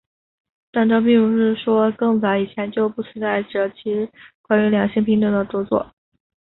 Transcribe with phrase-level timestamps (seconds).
[0.71, 5.93] 但这并不是说更早以前就不存在着其他关于两性平等的着作。